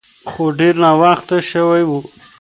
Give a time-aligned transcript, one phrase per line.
[0.31, 1.91] خو ډیر ناوخته شوی و.